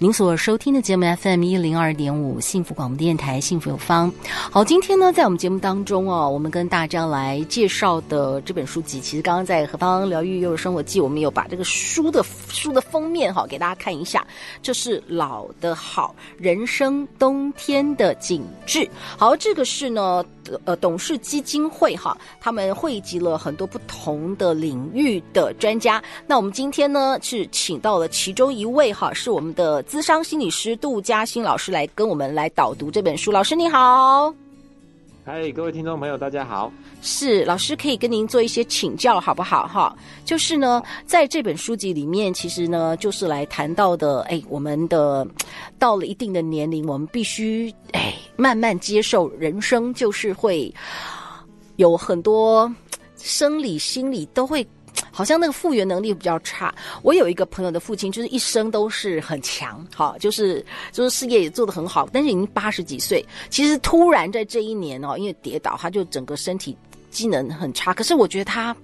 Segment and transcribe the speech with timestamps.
[0.00, 4.12] 您所收听的节目 FM 一零二点五幸福广播电台幸福有方。
[4.48, 14.24] 好，今天呢，在我们节目当中哦，我们跟大家来介绍的这本书籍，其实刚刚在何方疗愈幼儿生活记，我们有把这个书的书的封面哈给大家看一下，
[14.62, 18.88] 这是老的好人生冬天的景致。
[19.16, 20.24] 好，这个是呢。
[20.64, 26.02] 呃，董事基金会哈，他们汇集了很多不同的领域的专家。
[26.26, 33.32] 那我们今天呢，是请到了其中一位哈，是我们的咨商心理师杜嘉欣老师来跟我们来导读这本书。
[33.32, 34.32] 老师你好，
[35.24, 36.70] 嗨，各位听众朋友，大家好。
[37.00, 39.96] 是老师可以跟您做一些请教，好不好哈？
[40.26, 45.26] 就是呢，在这本书籍里面，其实呢，就是来谈到的，哎，我们的
[45.78, 50.70] 到了一定的年龄，我们必须哎慢慢接受人生，就是会
[51.76, 52.70] 有很多
[53.16, 54.66] 生理、心理都会
[55.18, 56.72] 好像那个复原能力比较差。
[57.02, 66.78] 我有一个朋友的父亲，就是一生都是很强，哈，就是就是事业也做得很好，但是已经八十几岁，其实突然在这一年哦，因为跌倒，他就整个身体。
[67.10, 68.76] 机能很差，可是我觉得他，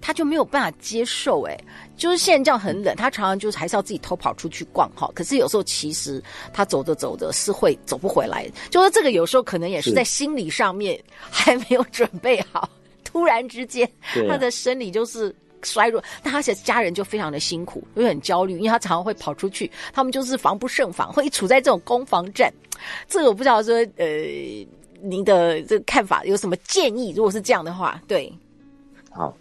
[0.00, 1.54] 他就没有办法接受，哎，
[1.94, 5.08] 就是现在这样很冷，他常常就是还是要自己偷跑出去逛哈。
[5.14, 6.20] 可是有时候其实
[6.54, 12.66] 他走着走着是会走不回来，就是这个有时候可能也是在心理上面还没有准备好，
[13.04, 13.88] 突然之间
[14.26, 22.52] 他的生理就是衰弱，那他的家人就非常的辛苦，会很焦虑，因为他常常会跑出去，他们就是防不胜防，会处在这种攻防战。
[23.08, 24.06] 这个我不知道说呃。
[25.02, 27.12] 您的这个看法有什么建议？
[27.14, 28.32] 如果是这样的话，对，
[29.10, 29.32] 好，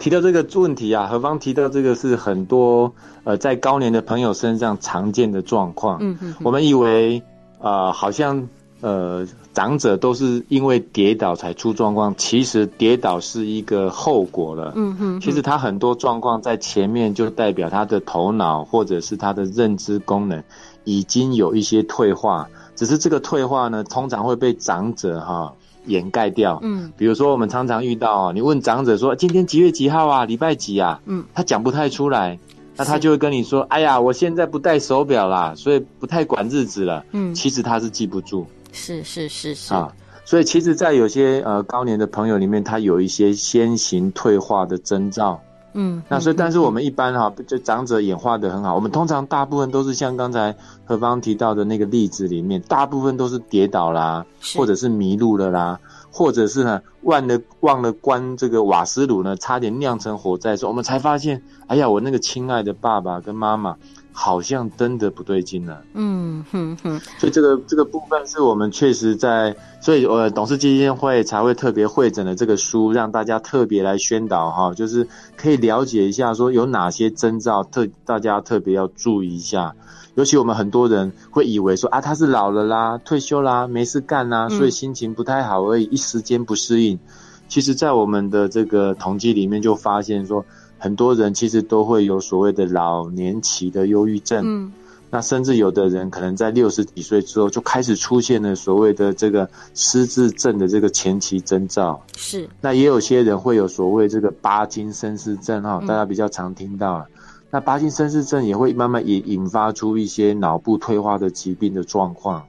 [0.00, 2.92] 提到这个问题啊，何方提到这个是很多
[3.22, 5.98] 呃在高年的朋友身上常见的状况。
[6.00, 7.22] 嗯嗯，我们以为
[7.60, 8.46] 啊、呃，好像
[8.84, 14.74] 呃长者都是因为跌倒才出状况，其实跌倒是一个后果了。
[14.76, 20.44] 嗯哼，其实他很多状况在前面就代表他的头脑或者是他的认知功能
[20.84, 22.46] 已经有一些退化。
[22.76, 25.52] 只是这个退化呢，通常会被长者哈、哦、
[25.86, 26.58] 掩盖掉。
[26.62, 31.00] 嗯，比如说我们常常遇到，你问长者说今天几月几号啊，礼拜几啊？
[31.06, 32.38] 嗯，他讲不太出来，
[32.76, 37.04] 那他就会跟你说，哎呀，我现在不戴手表啦，所以不太管日子了。
[37.12, 38.46] 嗯，其实他是记不住。
[38.74, 39.90] 是是是是啊，
[40.24, 45.40] 所以其实，在有些呃高年的朋友里面，他有一些先行退化的征兆。
[45.76, 48.74] 嗯，那所以，但是我们一般哈，就长者演化的很好。
[48.74, 54.24] 我们通常大部分都是像刚才何方提到的那个例子里面，大部分都是跌倒啦，
[54.56, 55.80] 或者是迷路了啦，
[56.12, 63.76] 或者是呢忘了忘了关这个瓦斯炉呢，差点酿成火灾的时候，我们才发现，哎呀，我那个亲爱的爸爸跟妈妈。
[64.16, 79.74] 好像真的不对劲了，嗯哼哼，所以这个这个部分是我们确实在，所以呃董事基金会才会特别会诊的这个书，让大家特别来宣导哈，就是可以了解一下说有哪些征兆特大家特别要注意一下，
[80.14, 87.00] 尤其我们很多人会以为说啊他是老了啦，退休啦，没事干啦，所以心情不太好而已，一时间不适应，
[87.48, 90.46] 其实在我们的这个统计里面就发现说。
[90.84, 94.70] 很多人其实都会有所谓的老年期的忧郁症，嗯，
[95.08, 102.50] 那甚至有的人可能在六十几岁之后就开始出现了所谓的这个失智症的这个前期征兆，是。
[102.60, 106.98] 那也有些人会有所谓这个巴金森氏症哈，大家比较常听到。
[106.98, 107.06] 嗯，
[107.50, 112.44] 那巴金森氏症也会慢慢引引发出一些脑部退化的疾病的状况，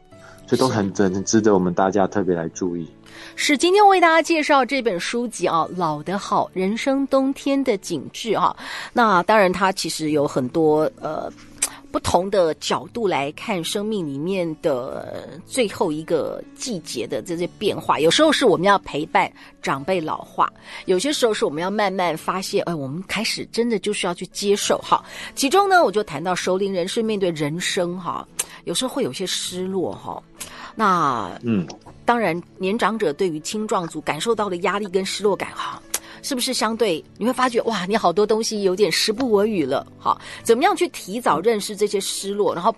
[0.47, 2.89] 所以都很很值得我们大家特别来注意。
[3.35, 8.55] 是今天为大家介绍这本书籍啊，老的好，人生冬天的景致哈。
[8.94, 11.31] 那当然，它其实有很多呃
[11.95, 18.02] 不同的角度来看生命里面的最后一个季节的这些变化。
[18.02, 19.31] 有时候是我们要陪伴
[19.61, 20.52] 长辈老化，
[20.87, 25.02] 有些时候是我们要慢慢发现，哎，我们开始真的就是要去接受哈。
[25.35, 28.28] 其中呢，我就谈到熟龄人士面对人生哈，
[28.66, 30.22] 有时候会有些失落哈。
[30.75, 31.66] 那嗯。
[32.03, 35.81] 当然，年长者对于青壮族感受到的压力跟失落感，哈，
[36.25, 42.75] 是不是相对你会发觉哇，你好多东西有点时不我与了，好，怎么样去提早认识这些失落，然后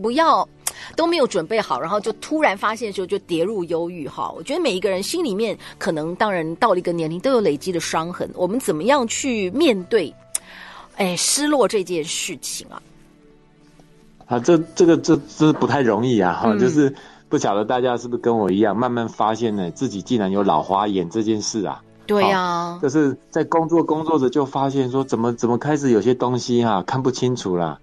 [0.00, 0.48] 不要
[0.96, 10.10] 都没有准备好，然后就突然发现的时候就跌入忧郁，哈，我觉得每一个人心里面可能，当然到了一个年龄都有累积的伤痕，我们怎么样去面对，
[10.96, 12.80] 哎，失落这件事情啊？
[14.24, 16.94] 啊，这这个这这不太容易啊，哈、嗯，就是
[17.28, 21.82] 不晓得大家是不是跟我一样，慢慢发现呢，自己竟然有老花眼这件事啊。
[22.06, 27.80] 对呀、啊，就是在工作工作着就发现说，怎么怎么开始有些东西哈、啊、看不清楚了，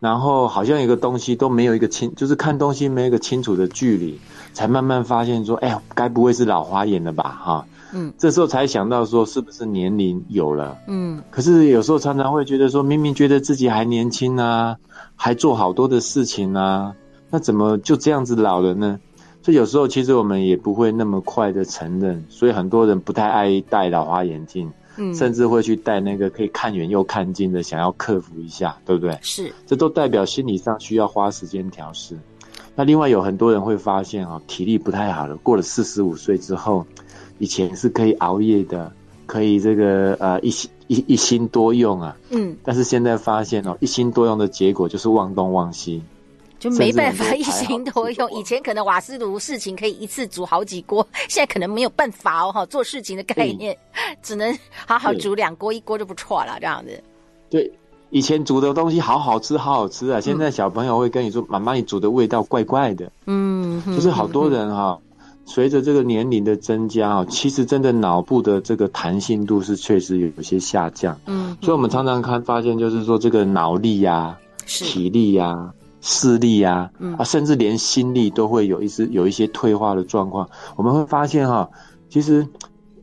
[0.00, 4.20] 然后好像有个东西都没有一个清，就是看东西没有一个清楚的距离，
[4.52, 7.40] 才慢慢发现说，哎呀，该不会是老花眼了吧？
[7.42, 10.76] 哈，嗯，这时候才想到说，是不是年龄有了？
[10.86, 14.76] 嗯，可是有时候常常会觉得说，明明觉得自己还年轻啊，
[15.16, 16.94] 还做好多的事情啊，
[17.30, 18.98] 那怎么就这样子老了呢？
[19.42, 29.18] 所以有时候其实我们也不会那么快的承认，所以很多人不太爱戴老花眼镜，嗯，甚至会去戴那个可以看远又看近的，想要克服一下，对不对？
[29.20, 32.16] 是，这都代表心理上需要花时间调试。
[32.74, 36.86] 那另外有很多人会发现哦，体力不太好了，过了四十五岁之后，
[37.38, 38.92] 以前是可以熬夜的，
[39.26, 46.02] 可以这个呃一心一一心多用啊，嗯，但是现在发现哦，一心多用的结果就是忘东忘西。
[46.62, 53.76] 就没办法一心多用，以前可能瓦斯炉事情可以一次煮好几锅，现在可能没有办法哦，哈，做事情的概念
[54.22, 54.56] 只能
[54.86, 57.02] 好好煮两锅，一锅就不错了，这样子。
[57.50, 57.68] 对，
[58.10, 60.20] 以前煮的东西好好吃，好好吃啊！
[60.20, 64.96] 现在小朋友会跟你说：“妈妈，你煮的味道怪怪的。”嗯，就是好多人哈，
[65.44, 71.18] 随着这个年龄的增加啊，其实真的脑部的这个弹性度是确实有些下降。
[71.26, 75.72] 嗯，所以我们常常看发现，就是说这个脑力呀、体力呀。
[76.02, 80.50] 视力啊，啊，甚至连心力都会有一些有一些退化的状况。
[80.76, 81.70] 我们会发现哈，
[82.10, 82.46] 其实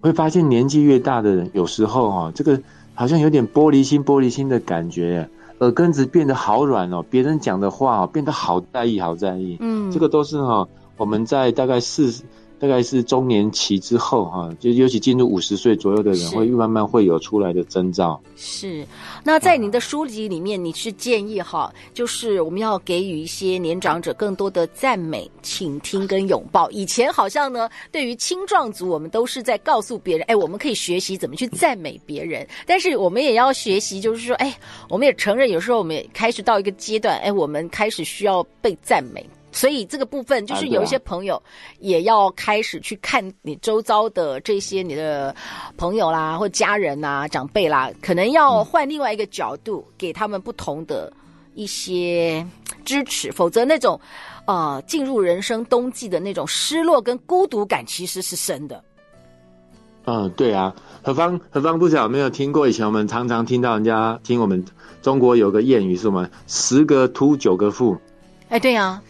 [0.02, 2.62] 会发现年纪越大的人，有时候哈，这个
[2.94, 5.30] 好像有点玻璃心、玻璃心的感觉，
[5.60, 9.58] 耳根子变得好软哦，别人讲的话变得好在意、好在意。
[9.60, 10.68] 嗯，这个都是哈，
[10.98, 12.24] 我们在大概四十。
[12.60, 18.22] 大概是中年期之后哈，就尤其进入五十岁左右的人，会慢慢会有出来的征兆。
[18.36, 18.86] 是，
[19.24, 26.70] 那在您的书籍里面，你是建议哈，就是我们要给予一些年长者更多的赞美、倾听跟拥抱。
[26.72, 32.46] 以前好像呢，对于青壮族，我们都是在告诉别人，哎，我们可以学习怎么去赞美别人。
[32.66, 34.54] 但是我们也要学习，就是说，哎，
[34.90, 39.26] 我们也承认，有时候我们也开始到一个阶段，哎，我们开始需要被赞美。
[39.52, 41.42] 所以这个部分就是有一些朋友
[41.80, 45.36] 也要开始去看你周遭的这些你的
[45.76, 51.12] 朋友啦，或家人啊、长辈啦，可能要换另外一个角度，给他们不同的
[51.56, 52.46] 一些
[52.86, 54.00] 支持，否则那种
[54.46, 58.84] 呃进入人生冬季的那种失落跟孤独感其实是深的。
[60.06, 60.74] 嗯，对啊，
[61.04, 62.68] 何方何方不晓有没有听过？
[62.68, 64.64] 以前我们常常听到人家听我们
[65.02, 66.30] 中国有个谚语，是什么？
[66.48, 67.98] 十个秃九个富。
[68.48, 69.02] 哎，对啊。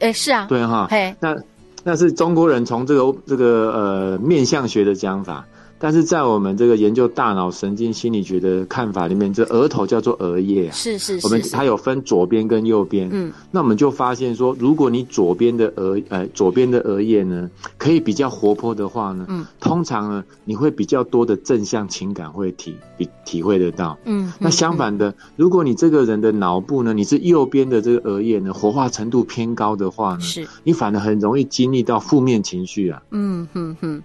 [0.00, 1.36] 哎，是啊，对哈，嘿，那
[1.82, 5.44] 那是中国人从这个这个呃面相学的讲法。
[5.78, 34.02] 但是在我们这个研究大脑神经心理学的看法里面，这额头叫做额叶啊，是是是，我们它有分左边跟右边，嗯，那我们就发现说，如果你左边的额呃左边的额叶呢，可以比较活泼的话呢，嗯，通常呢，你会比较多的正向情感会体体体会得到，嗯，那相反的，如果你这个人的脑部呢，你是右边的这个额叶呢，活化程度偏高的话呢，是，你反而很容易经历到负面情绪啊，嗯哼哼。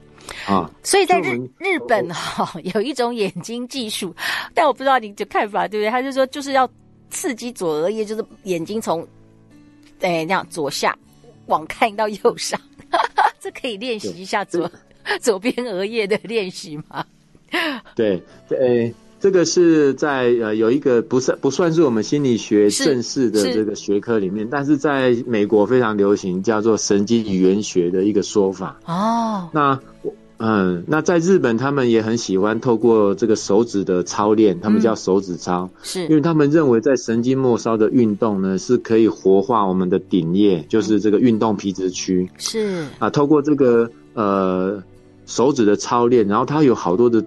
[0.48, 4.16] 啊，所以在日日本哈、哦、有一种眼睛技术，
[4.54, 5.90] 但我不知道你的看法对不对？
[5.90, 6.70] 他就说就是要
[7.10, 9.02] 刺激左额叶，就是眼睛从
[10.02, 10.98] 哎那样左下
[11.48, 12.60] 往看到右上，
[13.40, 14.70] 这可以练习一下左
[15.20, 17.06] 左边额叶的练习吗？
[17.96, 28.80] 对，对，这个是在呃有一个不算不算是我们心理学正式的这个学科里面，但是在美国非常流行，叫做神经语言学的一个说法。
[28.86, 30.14] 哦，那我。
[30.42, 42.30] 嗯，那在日本，他们也很喜欢透过这个手指的操练，他们叫手指操，嗯、是因为他们认为在神经末梢的运动呢，是可以活化我们的顶叶，就是这个运动皮质区。
[42.38, 44.82] 是啊，透过这个呃
[45.26, 47.22] 手指的操练，然后它有好多的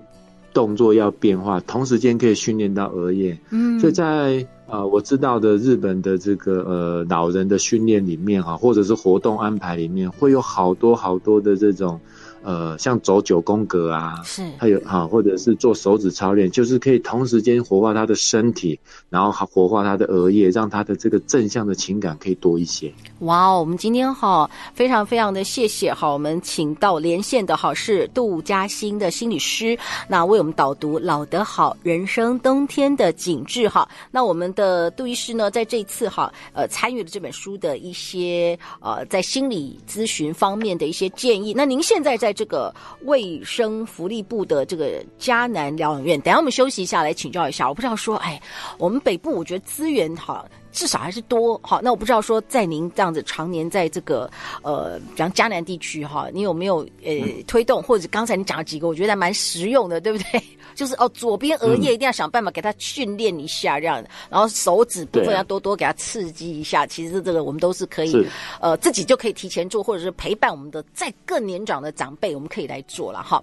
[0.53, 3.39] 动作要变化，同时间可以训练到额叶。
[3.51, 12.01] 嗯，所以在呃我知道的日本的这个呃老人的训练里面哈，或者是活动安排里面，会有好多好多的这种。
[12.43, 22.93] 呃，像走九宫格啊，是，还有哈，或者是做手指操练，就是可以同时间活化他的身体，然后还活化他的额叶，让他的这个正向的情感可以多一些。
[23.21, 33.89] 哇哦，我们今天哈非常非常的谢谢哈，我们请到连线的哈是杜嘉欣的心理师，那为我们导读《老得好人生冬天的景致》哈。
[34.11, 41.55] 那我们的杜医师呢，在这一次哈呃参与了这本书的一些呃在心理咨询方面的一些建议。
[41.55, 47.69] 那您现在在这个卫生福利部的这个迦南疗养院，等下我们休息一下来请教一下。
[47.69, 48.41] 我不知道说，哎，
[48.79, 51.61] 我们北部我觉得资源好至少还是多。
[51.63, 54.31] 好，那我不知道说在您这样子常年在这个
[54.63, 57.13] 呃，比方江南地区哈，你有没有呃
[57.47, 60.43] 推动，或者刚才你讲了几个，我觉得还蛮实用的，对不对？
[60.75, 66.87] 就是哦，左边额叶一定要想办法给他训练一下这样，然后手指部分要多多给他刺激一下。
[66.87, 68.27] 其实这个我们都是可以，
[68.59, 73.43] 呃，自己就可以提前做，或者是陪伴我们的再更年长的长辈，我们可以来做了哈。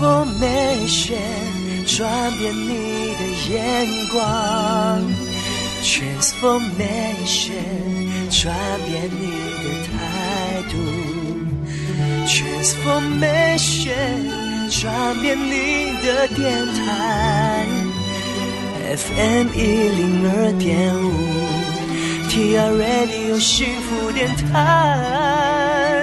[0.00, 1.16] Transformation，
[1.86, 4.20] 转变你的眼光
[5.82, 7.50] ，Transformation，
[8.30, 8.54] 转
[8.86, 9.22] 变你
[9.62, 9.92] 的态
[10.70, 10.74] 度
[12.26, 14.44] ，Transformation。
[14.70, 17.66] 转变你的电台
[18.96, 20.98] ，FM 一零二点五
[22.28, 25.93] ，TR Radio 幸福电台。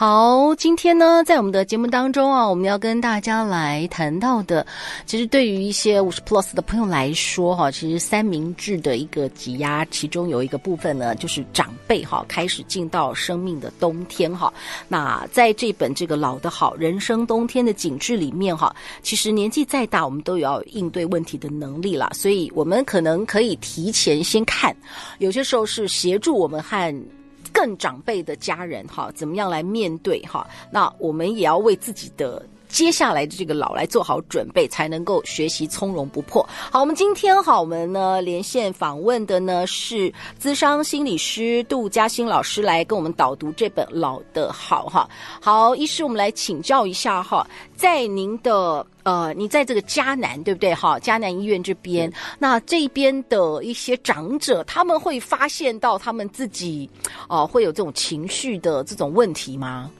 [0.00, 4.64] 好，今天呢，在我们的节目当中啊，我们要跟大家来谈到的，
[5.06, 14.54] 其实对于一些五十 plus 的朋友来说，哈，其实三明治的一个挤压，其中有一个部分呢，就是长辈哈开始进到生命的冬天哈。
[14.86, 24.72] 那在这本这个老的好人生冬天的景致里面哈，其实年纪再大，我们都有要应对问题的能力了，所以我们可能可以提前先看，
[25.18, 26.94] 有些时候是协助我们和。
[27.58, 30.46] 更长辈的家人哈，怎么样来面对哈？
[30.70, 36.46] 那我们也要为自己的接下来的这个老来做好准备，才能够学习从容不迫。
[36.70, 45.08] 好，我们今天哈，我们呢连线访问的呢是资商心理师杜嘉欣老师，来跟我们导读这本《老的好》哈。
[45.40, 47.46] 好，医师，我们来请教一下哈，
[47.76, 48.86] 在您的。
[49.04, 50.74] 呃，你在这个迦南对不对？
[50.74, 56.90] 哈，迦南医院这边，那这边的一些长者，他们会发现到他们自己，
[57.26, 59.90] 哦、呃，会有这种情绪的这种问题吗？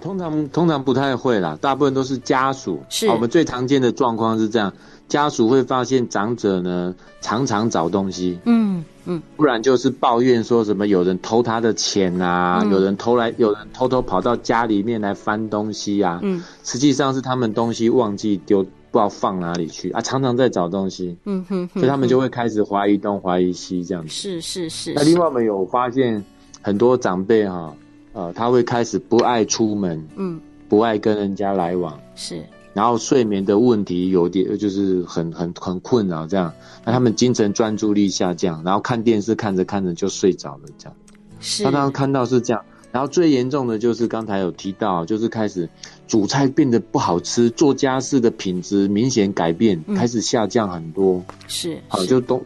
[0.00, 2.80] 通常通常不太会啦，大部分都是家属。
[2.88, 4.72] 是，我们最常见的状况是这样。
[5.08, 24.92] 家属会发现长者呢，常常找东西，嗯嗯，不然就是抱怨说什么有人偷他的钱啊，嗯、有人偷来，有人偷偷跑到家里面来翻东西啊，嗯，实际上是他们东西忘记丢，不知道放哪里去啊，常常在找东西，嗯哼，哼，所以他们就会开始怀疑东怀疑西这样子，是是是。
[24.92, 26.22] 那另外我们有发现
[26.60, 27.74] 很多长辈哈，
[28.18, 32.44] 呃，他会开始不爱出门，嗯，不爱跟人家来往，是。
[32.74, 36.52] 然后睡眠的问题有点，就是很很很困扰这样，
[36.84, 40.96] 那他们精神专注力下降，然后看电视看着看着就睡着了这样。
[41.38, 42.60] 是，常常看到是这样。
[42.90, 45.68] 然后最严重的就是刚才有提到，就是开始
[46.08, 51.22] 煮菜变得不好吃，做家事的品质明显改变，嗯、开始下降很多。
[51.46, 52.42] 是，好就都。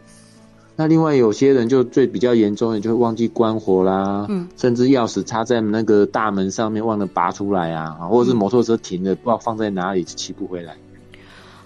[0.74, 10.74] 那另外有些人就最比较严重的，就会忘记关火啦，嗯，甚至钥匙插在那个大门上面忘了拔出来啊，或者是摩托车停了不知道放在哪里骑不回来。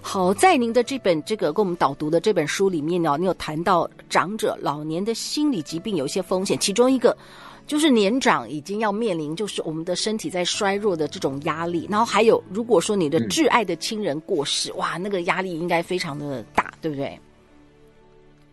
[0.01, 7.15] 好，在您的这本这个跟我们导读的这本书里面呢，你有谈到长者老年的心理疾病有一些风险，其中一个
[7.65, 17.19] 就是年长已经要面临就是我们的身体在衰弱的这种压力，然后还有如果说你的挚爱的亲人过世，嗯、哇，那个压力应该非常的大，对不对？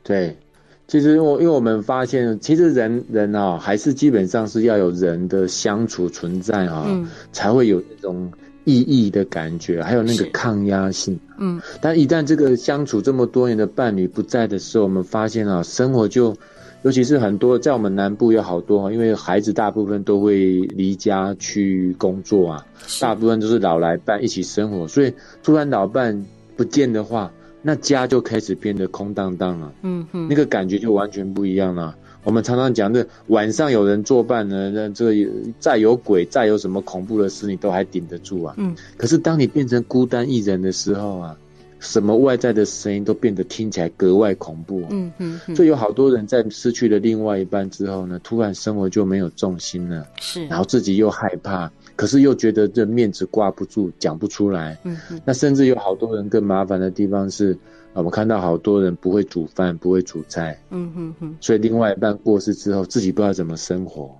[0.02, 0.36] 对。
[0.86, 6.86] 其实我因为我们发现，其实人人啊、哦，还是基本上是要有人的相处存在啊、
[7.32, 8.30] 才会有那种
[8.64, 11.18] 意义的感觉，还有那个抗压性。
[11.38, 16.36] 嗯，但一旦这个相处这么多年的伴侣不在的时候，我们发现啊，生活就，
[16.82, 22.66] 尤其是很多在我们南部有好多，因为孩子大部分都会离家去工作啊，
[23.00, 26.26] 大部分都是老来伴一起生活，所以突然老伴
[26.56, 27.32] 不见的话。
[27.66, 31.96] 那家就开始变得空荡荡了，嗯哼，那个感觉就完全不一样了。
[32.22, 38.54] 我们常常讲的晚上有人作伴呢，那这个再有鬼，再有什么恐怖的事，你都还顶得住啊。
[38.58, 41.36] 嗯，可是当你变成孤单一人的时候啊，
[41.80, 44.82] 什么外在的声音都变得听起来格外恐怖。
[44.90, 51.72] 嗯哼，所以有好多人在失去了另外一半之后呢，突然生活就没有重心了，是，然后自己又害怕。
[51.96, 54.76] 可是又觉得这面子挂不住，讲不出来。
[54.82, 57.56] 嗯，那甚至有好多人更麻烦的地方是，
[57.92, 60.60] 我们看到好多人不会煮饭，不会煮菜。
[60.70, 61.36] 嗯哼哼。
[61.40, 64.18] 所以另外一半过世之后，自己不知道怎么生活。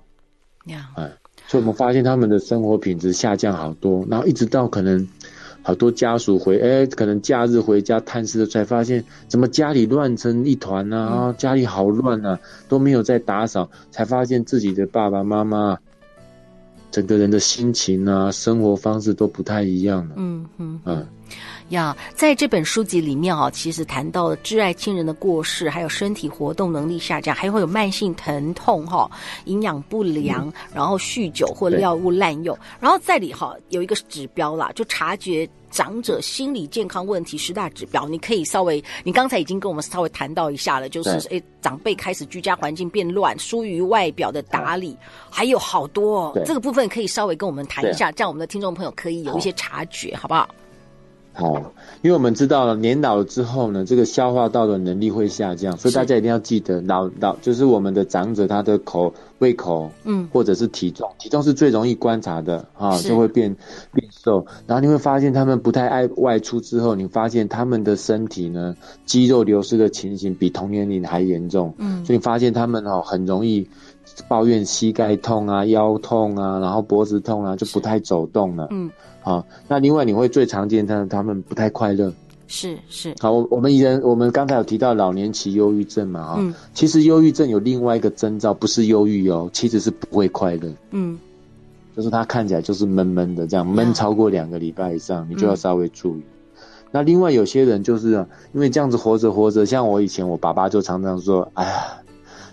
[0.67, 1.11] 呀，哎，
[1.47, 5.05] 所以我们发现他们的生活品质下降好多，然后一直到可能
[5.61, 12.39] 好多家属回，哎，可能假日回家探视的才发现，怎么家里乱成一团啊，嗯、家里好乱啊，
[12.69, 15.77] 都没有在打扫，才发现自己的爸爸妈妈。
[16.95, 20.15] 整个人的心情啊，生活方式都不太一样了。
[20.15, 21.05] 嗯嗯嗯，
[21.69, 29.09] 呀，在这本书籍里面啊，其实谈到了挚爱亲人的过世，还有身体活动能力下降，还会有慢性疼痛哈，
[29.45, 44.95] 营养不良，嗯、然后酗酒或药物滥用，然后在里哈有一个指标啦，就察觉长者心理健康问题十大指标，你可以稍微，你刚才已经跟我们稍微谈到一下了，就是诶，长辈开始居家环境变乱，疏于外表的打理，
[45.31, 50.47] 还有好多、哦，这个部分可以稍微跟我们谈一下，这样我们的听众朋友可以有一些察觉，好，好不好？
[51.37, 63.53] 好，因为我们知道了年老了之后呢，这个消化道的能力会下降，所以大家一定要记得，老老就是我们的长者他的口胃口，嗯，或者是体重，体重是最容易观察的啊，就会变
[63.91, 64.45] 变瘦。
[64.65, 73.67] 然后你会发现他们不太爱外出之后，你发现他们的身体呢，肌肉流失的情形比同年龄还严重，嗯，所以你发现他们哦很容易
[74.29, 78.89] 抱怨膝盖痛啊、腰痛啊，然后脖子痛啊，就不太走动了，嗯。
[79.25, 82.13] 好，那另外你会最常见他他们不太快乐，
[82.45, 83.15] 是是。
[83.19, 91.17] 好，我我们以前我们刚才有提到老年期忧郁症嘛，哈、嗯，其实忧郁症有另外一个征兆，不是忧郁哦，其实是不会快乐，嗯，
[91.97, 96.21] 就是他看起来就是闷闷的这样，闷超过两个礼拜以上，嗯、你就要稍微注意。
[96.91, 98.11] 那另外有些人就是
[98.53, 101.97] 因为这样子活着活着，像我以前我爸爸就常常说，哎呀，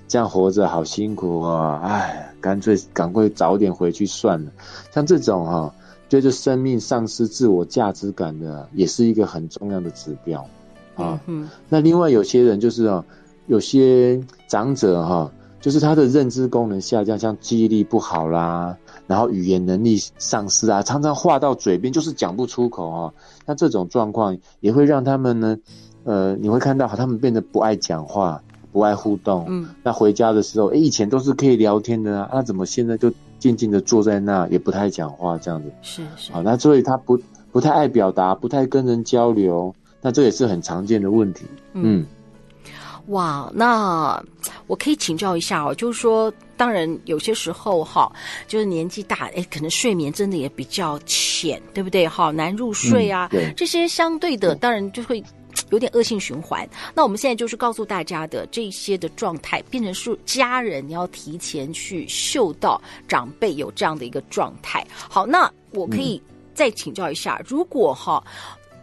[0.09, 4.50] 这样活着好辛苦啊、哦，哎，干脆赶快早点回去算了。
[4.91, 5.75] 像这种哈、哦。
[6.12, 10.47] 随着生命丧失自我价值感的，也是一个很重要的指标
[10.95, 11.19] 啊。
[11.26, 13.02] 嗯，那另外有些人就是啊，
[13.47, 18.76] 有些长者哈，就是他的认知功能下降，像记忆力不好啦，
[19.07, 23.14] 然后语言能力丧失啊，常常话到嘴边就是讲不出口啊。
[23.47, 25.57] 那这种状况也会让他们呢，
[26.04, 29.47] 呃，你会看到他们变得不爱讲话，不爱互动。
[29.49, 33.11] 嗯，那回家的时候，哎，以前都是可以聊天的啊，那怎么现在就？
[33.43, 36.31] 静静的坐在那，也不太讲话，这样子是是。
[36.31, 37.19] 好，那所以他不
[37.51, 41.45] 不太爱表达，不太跟人交流，那这也是很常见的问题。
[41.73, 42.07] 嗯，
[43.09, 44.23] 哇，那
[44.69, 48.11] 我可以请教一下哦，就是说，当然有些时候哈，
[48.47, 52.07] 就是年纪大，哎，可能睡眠真的也比较浅，对不对？
[52.07, 55.21] 哈，难入睡啊，嗯、对，这些相对的，当然就会。
[55.73, 56.69] 有点恶性循环。
[56.95, 64.87] 那我们现在就是告诉大家的这些的状态，变成是家人你要提前去嗅到长辈有这样的一个状态。
[64.93, 66.23] 好，那我可以
[66.55, 68.23] 再请教一下，嗯、如果哈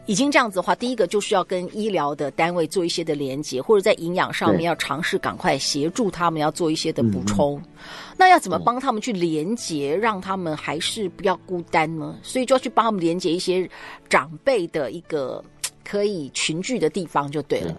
[0.07, 7.59] 已经这样子的话，第一个就是要跟医疗的单位做一些的连接，或者在营养上面要尝试赶快协助他们要做一些的补充。
[7.59, 7.69] 嗯、
[8.17, 12.17] 那要怎么帮他们去连接，让他们还是不要孤单呢？
[12.23, 13.69] 所以就要去帮他们连接一些
[14.09, 15.43] 长辈的一个。
[15.89, 17.75] 可以群聚的地方就对了。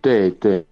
[0.00, 0.64] 对对，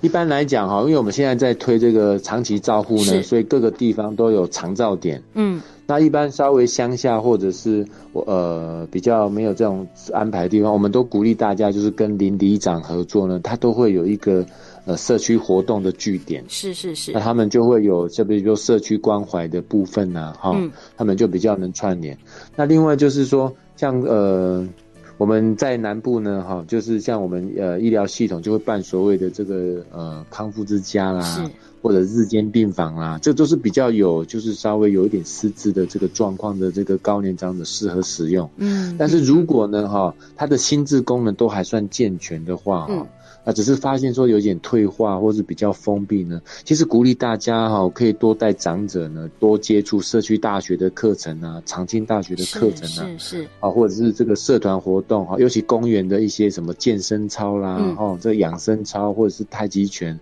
[0.00, 5.22] 一般来讲哈，因为我们现在在推这个长期照护呢，所以各个地方都有长照点。
[5.34, 14.44] 嗯，那一般稍微乡下或者是呃比较没有这种安排的地方，我们都鼓励大家就是跟邻里长合作呢，他都会有一个
[14.86, 16.44] 呃社区活动的据点。
[16.48, 22.16] 是是是，那他们就会有，就比如说社区关怀的部分呐，哈，嗯，他们就比较能串联。
[22.56, 24.66] 那另外就是说，像呃。
[25.16, 31.50] 我们在南部呢，哈，就是像我们呃医疗系统就会办所谓的这个呃康复之家啦，
[31.82, 38.50] 或者日间病房啦，这都是比较有就是稍微有一点失智的这个状况的这个高年长者适合使用。
[38.56, 43.06] 嗯，但是如果呢，哈，他的心智功能都还算健全的话，哈、嗯。
[43.44, 46.40] 啊，只是发现说有点退化，或是比较封闭呢。
[46.64, 60.18] 其实鼓励大家哈，可以多带长者呢，多接触社区大学的课程啊，长青大学的课程啊，是是，是啊，或者是这个社团活动哈，尤其公园的一些什么健身操啦，嗯、哦，这养生操或者是太极拳，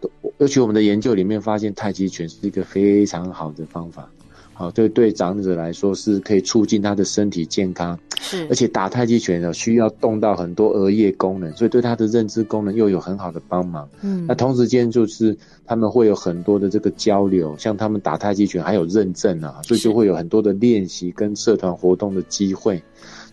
[0.00, 4.10] 都尤其我们的研究里面发现，太极拳是一个非常好的方法。
[4.58, 13.86] 好，对对，长者来说是可以促进他的身体健康，是，而且打太极拳呢需要动到很多额叶功能，所以对他的认知功能又有很好的帮忙。
[14.00, 22.82] 嗯，那同时间就是他们会有很多的这个交流，像他们打太极拳还有认证啊，所以就会有很多的练习跟社团活动的机会。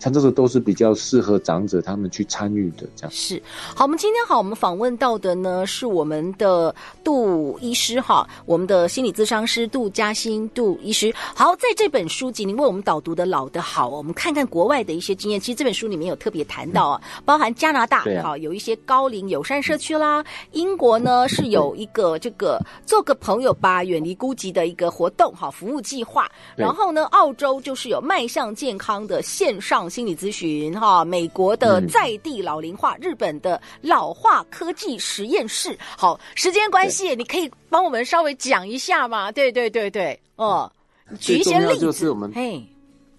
[0.03, 3.41] 像这个都是比较适合长者他们去参与的，这样是
[3.73, 3.85] 好。
[3.85, 11.13] 我们今天好，我们访问到的呢是我们的杜医师哈，我们的心理咨商师杜嘉欣杜医师。
[11.33, 15.39] 好，在这本书籍，您为我们导读的老的好，我们看看国外的一些经验。
[15.39, 26.29] 其实这本书里面有特别谈到啊，嗯、包含加拿大好、啊、有一些高龄友善社区啦，英国呢是有一个这个做个朋友吧，远离孤寂的一个活动哈服务计划。
[26.57, 29.89] 然后呢，澳洲就是有迈向健康的线上。
[29.93, 35.77] 心理咨询哈，美国的在地老龄化，嗯、日本的老化科技实验室。
[35.95, 39.31] 好，时间关系，你可以帮我们稍微讲一下吗？
[39.31, 40.71] 对对对对，哦，
[41.19, 41.81] 举一些例子。
[41.81, 42.65] 就是我们，嘿，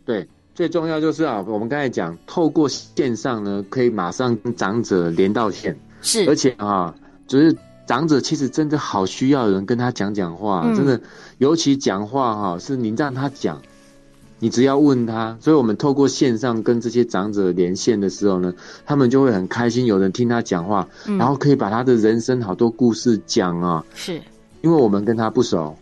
[0.05, 6.93] 对，最重要就是啊，我们刚才讲，透过线上呢，可以马上跟长者连到线，是，而且啊，
[7.29, 7.57] 就是
[7.87, 11.01] 长者其实真的好需要人跟他讲讲话，嗯、真的，
[11.39, 13.63] 尤其讲话哈、啊，是您让他讲，
[14.39, 18.53] 你只要问他，所以我们透过线上跟这些长者连线的时候呢，
[18.85, 24.21] 他们就会很开心，有人听他讲话，嗯、然后可以把他的人生好多故事讲啊，是，
[24.61, 25.77] 因为我们跟他不熟。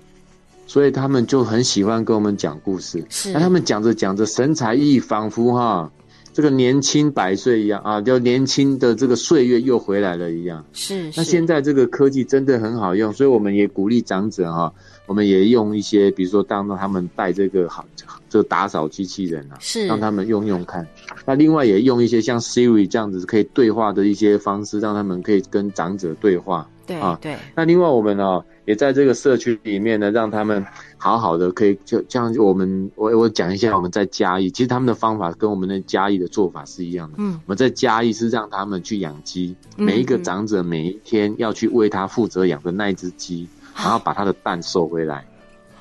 [0.65, 3.33] 所以他们就很喜欢跟我们讲故事，是。
[3.33, 5.91] 那他们讲着讲着神采奕奕，仿佛哈
[6.33, 10.65] 这个年轻百岁一样啊，就年轻的这个岁月又回来了一样。
[10.73, 11.11] 是。
[11.17, 14.73] 那现在这个科技真的很好用，所以我们也鼓励长者哈，
[15.07, 17.85] 我们也用一些，比如说当他们带这个好
[18.31, 20.87] 这个打扫机器人啊，是让他们用用看。
[21.27, 26.69] 那另外也用一些像 Siri 这样子可以对话的一些方式，让他们可以跟长者对话。
[26.87, 27.37] 对啊，对。
[27.55, 28.43] 那另外我们呢？
[28.65, 30.65] 也在这个社区里面呢，让他们
[30.97, 32.33] 好好的可以就这样。
[32.39, 37.17] 我们我我讲一下我们在嘉义，其实他们的方法跟我们的嘉义的做法是一样的。
[37.19, 45.27] 嗯，我们在嘉义是让他们去养鸡，每一个长者每一天要去为他负责养的那一只鸡，然后把他的蛋收回来。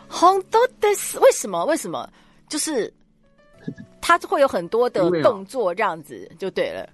[0.08, 1.64] 好多的是为什么？
[1.66, 2.10] 为什么？
[2.50, 2.92] 就是
[4.02, 6.90] 他会有很多的动作，这样子就对了。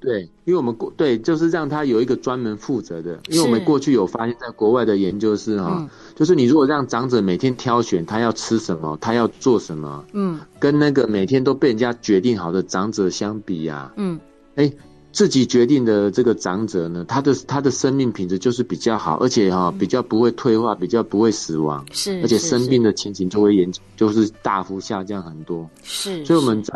[0.00, 3.18] 对，因为我们过对，就是让他有一个专门负责的。
[3.28, 14.20] 因为我们过去有发现，在国外的研究是哈，嗯、就是你如果让长者每天挑选他要吃什么，他要做什么，嗯，跟那个每天都被人家决定好的长者相比呀、啊，嗯，
[14.54, 14.72] 哎，
[15.10, 26.72] 自己决定的这个长者呢，他的他的生命品质就是比较好，而且哈、嗯、比较不会退化，比较不会死亡，是，而且生病的情形就会严，就是大幅下降很多，是，所以我们在。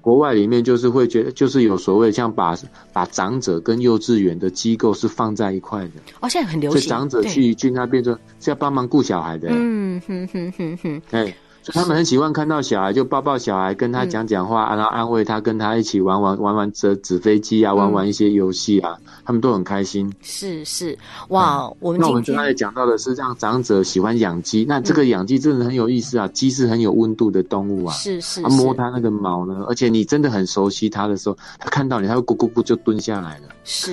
[0.00, 2.56] 国外里面就是会觉得，就是有所谓像把
[2.92, 5.92] 把长者跟幼稚园的机构是放在一块的。
[6.20, 6.80] 哦，现在很流行。
[6.80, 9.48] 所以长者去去那边做是要帮忙顾小孩的。
[9.50, 11.02] 嗯哼哼哼哼。
[11.10, 11.34] 哎。
[11.72, 20.12] 他们很喜欢看到小孩，就抱抱小孩，跟他讲讲话，然后安慰他，跟他一起玩玩玩玩折纸飞机啊，玩玩一些游戏啊，他们都很开心。
[20.22, 20.96] 是是，
[21.28, 33.48] 哇，我们那我们刚才讲到的是让长者喜欢养鸡，那这个养鸡真的很有意思啊，鸡是很有温度的动物啊，是是，摸它那个毛呢，而且你真的很熟悉它的时候，它看到你，它会咕咕咕就蹲下来了。
[33.70, 33.92] 是，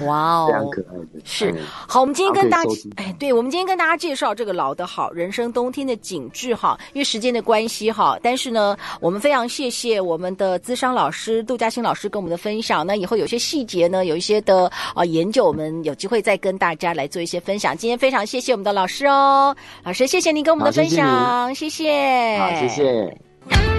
[0.00, 1.20] 哇哦， 非常可爱的。
[1.24, 1.54] 是，
[1.88, 12.86] 好，我们今天跟大家，哎，对，我们今天跟大家介绍这个老的好人生冬天的景致哈，因为时间的关系哈，但是呢，我们非常谢谢我们的资商老师杜佳欣老师跟我们的分享。
[12.86, 17.74] 那以后有些细节呢，有一些的啊、呃、研究，我们有机会再跟大家来做一些分享。
[17.74, 22.36] 今天非常谢谢我们的老师哦，老师谢谢您跟我们的分享，谢谢。
[22.38, 23.73] 好，谢谢。